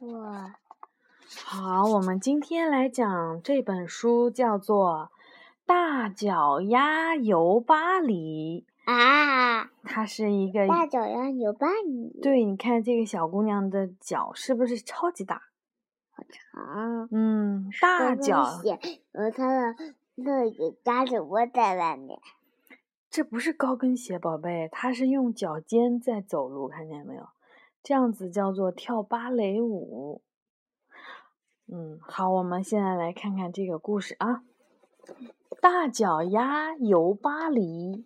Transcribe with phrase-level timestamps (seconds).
[0.00, 0.54] 哇，
[1.44, 5.10] 好，我们今天来讲这本书，叫做
[5.66, 8.64] 《大脚丫游巴黎》。
[8.90, 15.42] 啊，它是一个大脚丫游巴黎，对，你看这个小姑娘的脚是不是超级大？
[16.12, 18.62] 好长，嗯，大脚，
[19.12, 19.74] 我，她的
[20.14, 22.18] 那个夹着窝在外面。
[23.10, 27.28] 这不是高跟鞋，宝贝，它是用脚尖在走路，看见没有？
[27.88, 30.20] 这样子叫做跳芭蕾舞。
[31.72, 34.34] 嗯，好，我们现在来看看这个故事啊，
[35.62, 38.04] 《大脚丫游巴黎》。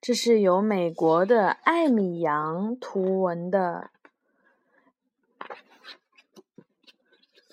[0.00, 3.90] 这是由美国的艾米扬图文的。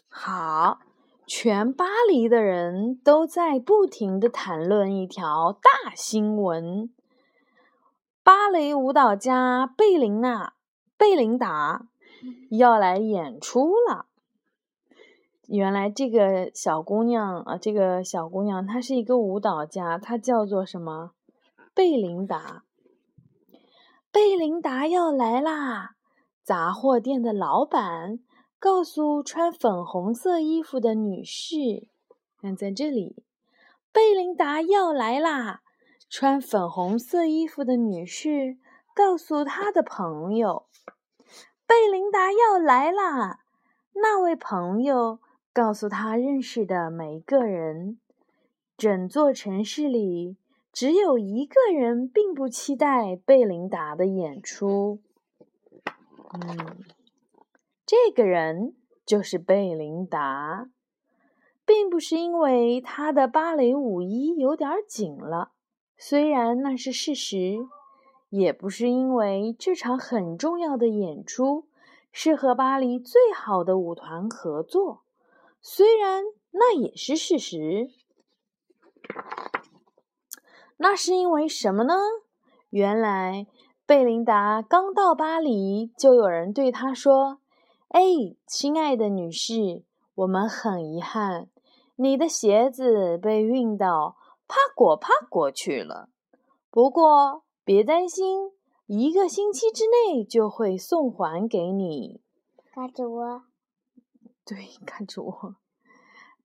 [0.07, 0.79] 好，
[1.27, 6.89] 全巴黎的人都在不停的谈论一条大新闻：
[8.29, 10.49] 芭蕾舞蹈家贝琳娜·
[10.99, 11.87] 贝琳达
[12.51, 14.05] 要来演出了。
[15.47, 21.13] 原来这个小姑娘啊，这个小姑娘她是一个舞蹈家，她叫做什么？
[21.73, 22.65] 贝琳达，
[24.11, 25.95] 贝琳达要来啦！
[26.43, 28.19] 杂货店的老板
[28.59, 31.87] 告诉穿粉红色衣服的女士
[32.39, 33.23] ：“看，在这里，
[33.91, 35.61] 贝琳达要来啦！”
[36.09, 38.57] 穿粉红色衣服的女士
[38.93, 40.65] 告诉她的朋友
[41.65, 43.41] ：“贝琳达要来啦！”
[43.95, 45.19] 那位朋友
[45.53, 47.99] 告诉他认识的每一个人。
[48.75, 50.37] 整座城市里。
[50.71, 55.01] 只有一个人并不期待贝琳达的演出，
[56.31, 56.77] 嗯，
[57.87, 60.69] 这个人就是贝琳达，
[61.65, 65.51] 并不是因为她的芭蕾舞衣有点紧了，
[66.01, 67.57] 虽然那是事实，
[68.29, 71.65] 也不是因为这场很重要的演出
[72.13, 75.01] 是和巴黎最好的舞团合作，
[75.61, 77.89] 虽然那也是事实。
[80.77, 81.93] 那是因为什么呢？
[82.69, 83.45] 原来
[83.85, 87.39] 贝琳达刚到巴黎，就有人对她说
[87.89, 88.01] ：“哎，
[88.47, 89.83] 亲爱的女士，
[90.15, 91.49] 我们很遗憾，
[91.97, 94.15] 你的鞋子被运到
[94.49, 96.09] 帕果帕果去了。
[96.69, 98.51] 不过别担心，
[98.87, 102.19] 一个星期之内就会送还给你。”
[102.73, 103.43] 看着我，
[104.43, 105.55] 对，看着我。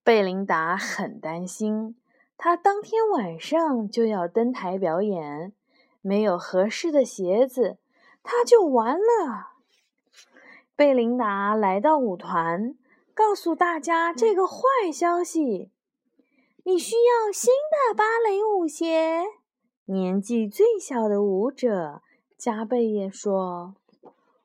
[0.04, 1.96] 贝琳达很担心。
[2.36, 5.54] 他当天晚上就要登台表演，
[6.02, 7.78] 没有合适的鞋子，
[8.22, 9.52] 他就完了。
[10.76, 12.74] 贝琳达来到舞团，
[13.14, 14.58] 告诉大家这个坏
[14.92, 15.70] 消息：
[16.66, 19.22] 你需要新的芭蕾舞鞋。
[19.84, 22.00] 年纪最小的舞者
[22.38, 23.74] 加贝叶说：“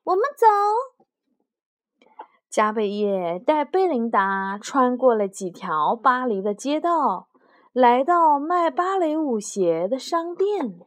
[0.04, 0.46] 我们走。”
[2.50, 7.28] 加贝叶带贝琳达穿过了几条巴黎的街道。
[7.72, 10.80] 来到卖芭蕾舞鞋的商店，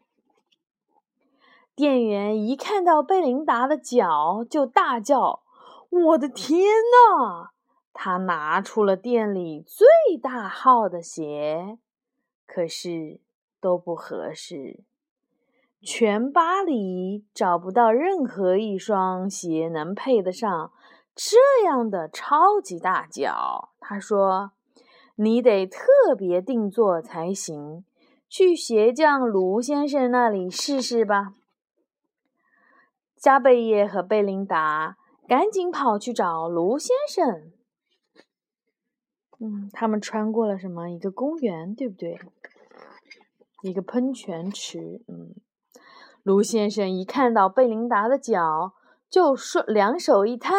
[1.74, 5.42] 店员一看到贝琳达的脚，就大叫
[5.90, 7.53] ：“我的天哪！”
[7.94, 9.88] 他拿出了店里最
[10.22, 11.78] 大号的鞋，
[12.46, 13.22] 可是
[13.62, 14.84] 都不合适。
[15.82, 20.72] 全巴黎找不到任何一双鞋能配得上
[21.16, 23.70] 这样的超级大脚。
[23.80, 24.52] 他说。
[25.16, 27.86] 你得特别定做才行，
[28.28, 31.36] 去鞋匠卢先生那里试试吧。
[33.16, 37.52] 加贝叶和贝琳达赶紧跑去找卢先生。
[39.44, 40.90] 嗯，他们穿过了什么？
[40.90, 42.18] 一个公园，对不对？
[43.62, 45.04] 一个喷泉池。
[45.08, 45.36] 嗯，
[46.24, 48.74] 卢先生一看到贝琳达的脚，
[49.10, 50.56] 就说两手一摊，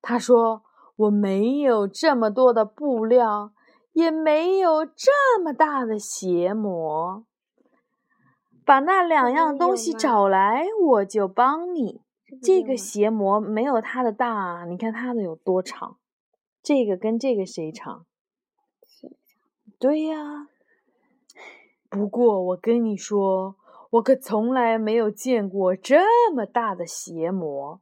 [0.00, 0.62] 他说
[0.96, 3.52] ：“我没有这么多的布料。”
[3.92, 5.10] 也没有这
[5.42, 7.24] 么大的鞋模，
[8.64, 12.00] 把那两样东西找来，我就帮你。
[12.40, 15.96] 这个鞋模没有它的大，你看它的有多长？
[16.62, 18.06] 这个跟这个谁长？
[19.80, 20.46] 对呀。
[21.88, 23.56] 不过我跟你说，
[23.92, 27.80] 我可从来没有见过这么大的鞋模。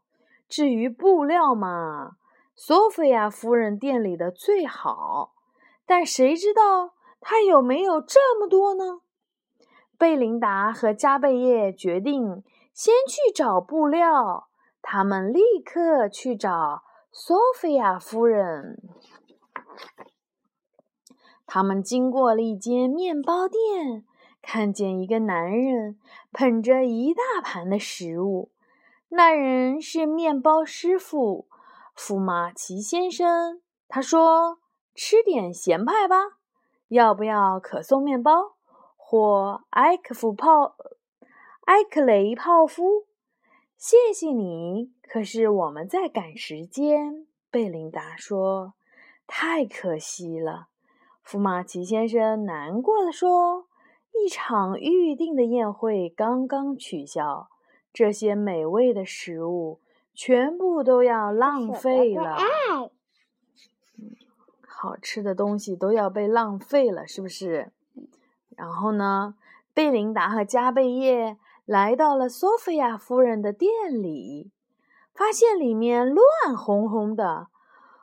[0.48, 2.12] 至于布料嘛，
[2.54, 5.34] 索菲亚夫人店里的最好。
[5.84, 9.00] 但谁知道他有没有这么多呢？
[9.98, 14.48] 贝琳达和加贝叶决定先去找布料。
[14.80, 18.80] 他们立刻去找索菲亚夫人。
[21.50, 24.04] 他们经过了一间面包店，
[24.42, 25.98] 看见一个男人
[26.30, 28.50] 捧着一大盘的食物。
[29.08, 31.48] 那人是面包师傅
[31.96, 33.62] 福马奇先生。
[33.88, 34.58] 他说
[34.94, 36.16] ：“吃点咸派吧，
[36.88, 38.56] 要不要可颂面包
[38.94, 40.76] 或埃克夫泡
[41.64, 43.06] 埃克雷泡芙？”
[43.78, 47.26] 谢谢你，可是我们在赶时间。
[47.50, 48.74] 贝琳达说
[49.26, 50.68] ：“太可惜了。”
[51.30, 53.66] 福马奇先生难过的说
[54.16, 57.50] ：“一场预定的宴会刚刚取消，
[57.92, 59.78] 这些美味的食物
[60.14, 62.34] 全部都要浪费了。
[64.66, 67.72] 好吃的东西都要被浪费了，是不是？”
[68.56, 69.34] 然后呢，
[69.74, 71.36] 贝琳达和加贝叶
[71.66, 74.50] 来到了索菲亚夫人的店里。
[75.12, 77.48] 发现里面乱哄哄的。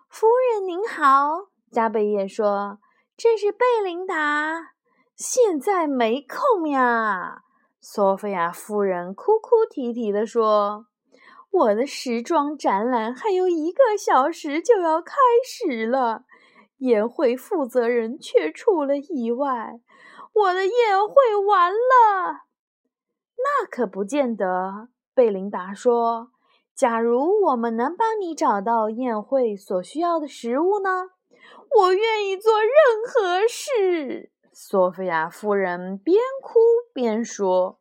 [0.10, 2.77] 夫人您好，加贝叶说
[3.17, 4.73] ：“这是贝琳达，
[5.15, 7.44] 现在没空呀。”
[7.79, 10.88] 索菲亚夫人哭哭啼啼地说
[11.50, 15.13] ：“我的时装展览还有一个小时就要开
[15.45, 16.25] 始了，
[16.79, 19.79] 宴会负责人却出了意外，
[20.33, 20.73] 我的宴
[21.07, 22.41] 会完了。”
[23.38, 26.31] 那可不见得，贝琳达说。
[26.75, 31.12] 假如我们能帮你找到宴会所需要的食物呢？
[31.77, 32.69] 我愿意做任
[33.07, 34.31] 何事。
[34.51, 36.59] 索菲亚夫人边哭
[36.94, 37.79] 边说。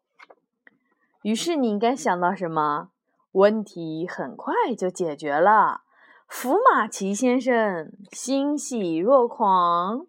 [1.22, 2.90] 于是你应该想到什么？
[3.32, 5.82] 问题很快就解决了。
[6.28, 10.06] 福马奇先生欣喜若狂，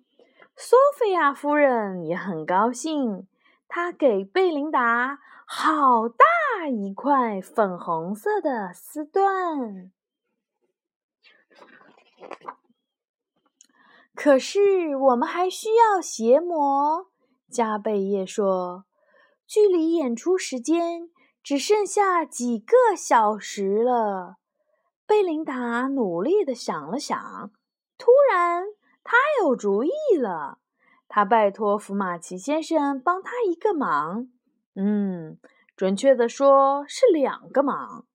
[0.56, 3.28] 索菲亚夫人也很高兴。
[3.68, 6.26] 她给贝琳达好大。
[6.68, 9.92] 一块粉红色的丝缎，
[14.16, 17.08] 可是我们还需要鞋模。
[17.52, 18.86] 加贝叶说
[19.46, 21.10] ：“距离演出时间
[21.44, 24.38] 只剩下几个小时了。”
[25.06, 27.52] 贝琳达努力的想了想，
[27.98, 28.66] 突然
[29.04, 30.58] 他有主意了。
[31.08, 34.30] 他拜托福马奇先生帮他一个忙。
[34.74, 35.38] 嗯。
[35.76, 38.06] 准确的说是两个忙，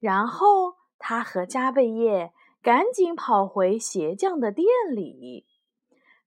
[0.00, 2.32] 然后他和加贝叶
[2.64, 5.46] 赶紧跑回鞋匠的店里。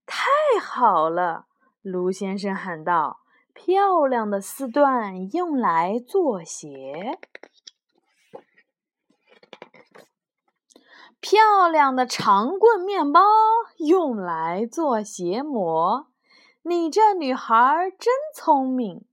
[0.06, 0.28] 太
[0.62, 1.48] 好了，
[1.82, 3.22] 卢先生喊道
[3.56, 7.18] ：“漂亮的丝缎用来做鞋，
[11.20, 13.20] 漂亮的长棍面包
[13.80, 16.12] 用来做鞋模。
[16.62, 19.04] 你这女孩真聪明。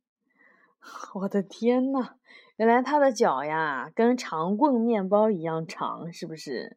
[1.23, 2.17] ”我的天呐，
[2.57, 6.77] 原来她的脚呀，跟长棍面包一样长，是不是？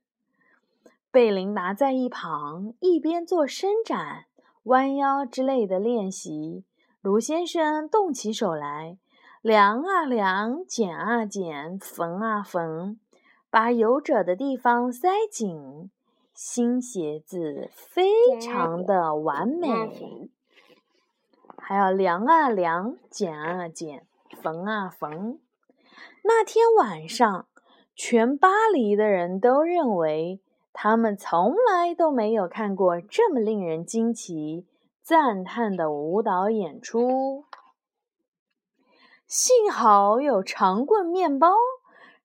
[1.18, 4.26] 贝琳达在一旁一边做伸展、
[4.66, 6.64] 弯腰之类的练习，
[7.02, 9.00] 卢先生动起手来，
[9.42, 13.00] 量啊量，剪啊剪，缝啊缝，
[13.50, 15.90] 把有褶的地方塞紧，
[16.36, 20.30] 新鞋子非常的完美。
[21.58, 24.06] 还要量啊量，剪啊剪，
[24.40, 25.40] 缝啊缝。
[26.24, 27.48] 那天晚上，
[27.96, 30.40] 全巴黎的人都认为
[30.80, 34.68] 他们从来都没有看过这么令人惊奇、
[35.02, 37.46] 赞叹的舞蹈演出。
[39.26, 41.56] 幸好有长棍面包，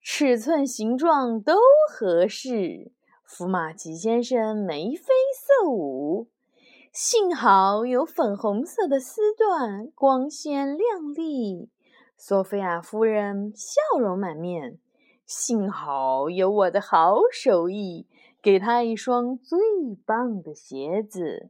[0.03, 1.55] 尺寸、形状都
[1.89, 2.91] 合适。
[3.23, 6.27] 福马吉先生眉飞色舞。
[6.91, 11.71] 幸好有粉红色的丝缎，光鲜亮丽。
[12.15, 14.77] 索菲亚夫人笑容满面。
[15.25, 18.05] 幸好有我的好手艺，
[18.43, 19.57] 给他一双最
[20.05, 21.49] 棒的鞋子。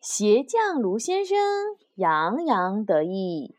[0.00, 1.38] 鞋匠卢先生
[1.94, 3.54] 洋洋得意。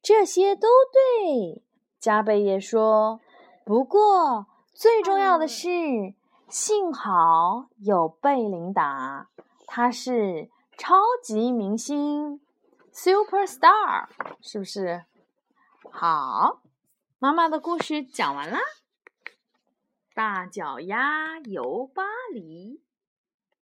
[0.00, 1.64] 这些都对，
[1.98, 3.18] 加贝叶说。
[3.64, 5.68] 不过最重要的是，
[6.48, 9.28] 幸好有贝琳达，
[9.66, 10.50] 她是。
[10.80, 10.94] 超
[11.24, 12.40] 级明星
[12.92, 14.06] ，super star，
[14.40, 15.02] 是不是？
[15.90, 16.60] 好，
[17.18, 18.60] 妈妈的故事讲完啦。
[20.18, 22.02] 大脚丫游巴
[22.34, 22.82] 黎。